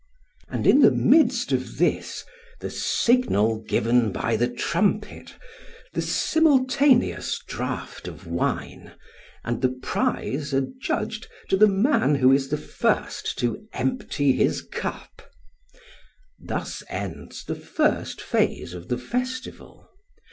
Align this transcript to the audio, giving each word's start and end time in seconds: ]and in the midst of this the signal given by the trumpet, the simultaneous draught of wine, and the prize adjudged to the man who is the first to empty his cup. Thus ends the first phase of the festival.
]and 0.49 0.65
in 0.65 0.79
the 0.79 0.89
midst 0.89 1.51
of 1.51 1.77
this 1.77 2.25
the 2.59 2.71
signal 2.71 3.59
given 3.59 4.11
by 4.11 4.35
the 4.35 4.47
trumpet, 4.47 5.35
the 5.93 6.01
simultaneous 6.01 7.39
draught 7.47 8.07
of 8.07 8.25
wine, 8.25 8.93
and 9.43 9.61
the 9.61 9.69
prize 9.69 10.55
adjudged 10.55 11.27
to 11.49 11.55
the 11.55 11.67
man 11.67 12.15
who 12.15 12.31
is 12.31 12.49
the 12.49 12.57
first 12.57 13.37
to 13.37 13.67
empty 13.73 14.31
his 14.31 14.63
cup. 14.63 15.21
Thus 16.43 16.81
ends 16.89 17.43
the 17.45 17.53
first 17.53 18.21
phase 18.23 18.73
of 18.73 18.87
the 18.87 18.97
festival. 18.97 19.87